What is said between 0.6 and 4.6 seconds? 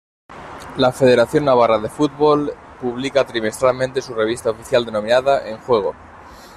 La Federación Navarra de Fútbol publica trimestralmente su revista